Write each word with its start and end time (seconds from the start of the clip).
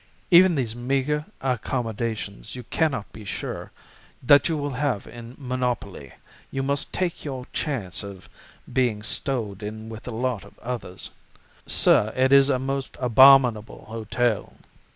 Even 0.31 0.55
these 0.55 0.75
meager 0.75 1.25
accommodations 1.41 2.55
you 2.55 2.63
cannot 2.63 3.13
be 3.13 3.23
sure 3.23 3.71
that 4.23 4.49
you 4.49 4.57
will 4.57 4.71
have 4.71 5.05
in 5.05 5.35
monopoly; 5.37 6.13
you 6.49 6.63
must 6.63 6.91
take 6.91 7.23
your 7.23 7.45
chance 7.53 8.01
of 8.01 8.27
being 8.73 9.03
stowed 9.03 9.61
in 9.61 9.89
with 9.89 10.07
a 10.07 10.11
lot 10.11 10.43
of 10.43 10.57
others. 10.57 11.11
Sir, 11.67 12.11
it 12.15 12.33
is 12.33 12.49
a 12.49 12.57
most 12.57 12.97
abominable 12.99 13.85
hotel. 13.89 14.55